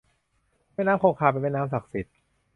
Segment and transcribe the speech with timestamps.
[0.73, 2.15] แม่น้ำคงคา เป็นแม่น้ำศักดิ์สิทธิ์